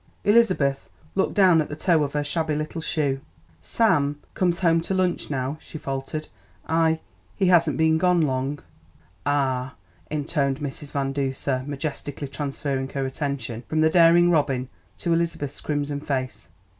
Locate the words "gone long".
7.99-8.63